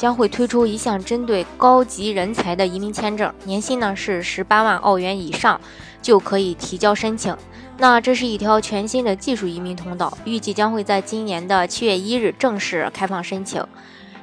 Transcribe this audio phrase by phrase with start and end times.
[0.00, 5.60] 将会推出一项针对高级人才的移民签证，年薪呢是十八万澳元以上
[6.00, 7.36] 就可以提交申请。
[7.76, 13.62] 那这是一条全新的技术移民通道，预计将会在今年的七月一日正式开放申请。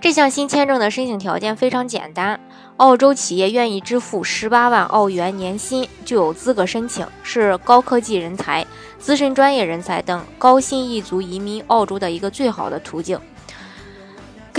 [0.00, 2.40] 这项新签证的申请条件非常简单，
[2.78, 8.66] 澳洲企业愿意支付十八万澳元年薪就有资格申请，是高科技人才、
[8.98, 13.20] 资深专业人才等高薪一族移民澳洲的一个最好的途径。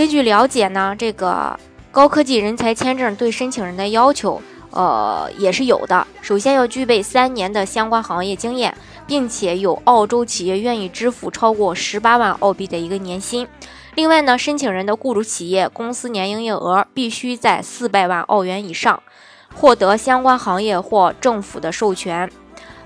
[0.00, 6.06] 根据了解呢，这个高科技人才签证对申请人的要求，呃，也是有的。
[6.22, 8.74] 首先要具备三年的相关行业经验，
[9.06, 13.46] 并且有澳洲企业愿意支付超过十八万澳币的一个年薪。
[13.94, 19.02] 另外呢，申请人的雇主企业公司年营业额必须在四百万澳元以上，
[19.54, 22.30] 获得相关行业或政府的授权。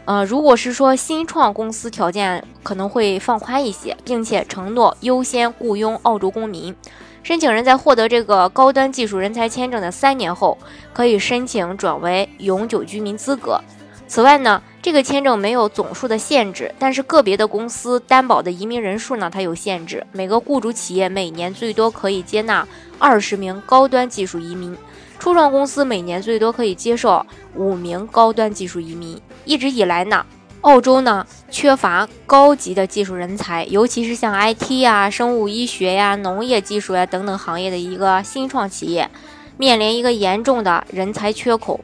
[0.07, 6.75] 呃，如果是说新创公司，条件可能会放宽一些，并且承诺优先雇佣澳洲公民。
[7.23, 10.59] 申请人在获得这个高端技术人才签证的三年后，
[10.93, 13.59] 可以申请转为永久居民资格。
[14.07, 20.07] 此外呢，这个签证没有总数的限制，但是个别的公司担保的移民人数呢，它有限制。
[20.13, 22.69] 每个雇主企业每年最多可以接纳
[22.99, 24.77] 二十名高端技术移民，
[25.25, 29.19] 初创公司每年最多可以接受五名高端技术移民。
[29.47, 30.27] 一直以来呢。
[30.61, 39.11] 澳洲呢缺乏高级的技术人才，尤其是像 IT 呀、生物医学呀、农业技术呀等等行业的一个新创企业，
[39.57, 41.81] 面临一个严重的人才缺口。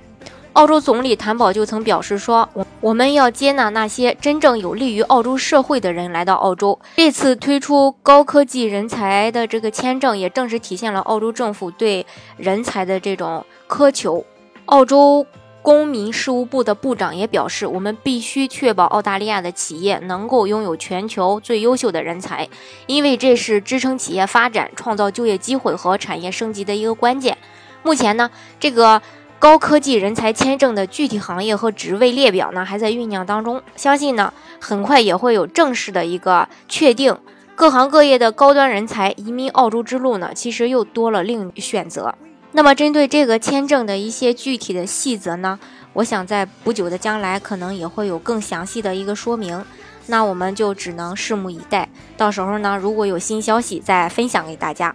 [0.53, 12.05] 澳洲总理谭宝就曾表示说：“我我们要接纳那些真正有利于澳洲社会的人来到澳洲。”这次推出高科技人才的这个签证，也正是体现了澳洲政府对
[12.37, 14.25] 人才的这种苛求。
[14.67, 15.27] 澳洲。
[15.63, 22.49] 公民事务部的部长也表示，我们必须确保澳大利亚的企业能够拥有全球最优秀的人才，
[22.87, 27.37] 因为这是支撑企业发展、创造就业机会和产业升级的一个关键。
[27.83, 29.03] 目前呢，这个
[29.41, 34.31] 高科技人才签证的具体行业和职位列表呢，还在酝酿当中，相信呢，
[34.61, 37.17] 很快也会有正式的一个确定。
[37.55, 42.15] 各行各业的高端人才移民澳洲之路呢，其实又多了另一选择。
[42.53, 45.59] 那么，针对这个签证的一些具体的细则呢，
[45.95, 49.65] 我想在不久的将来可能也会有更详细的一个说明。
[50.09, 54.95] 那我们就只能拭目以待，到时候呢，如果有新消息再分享给大家。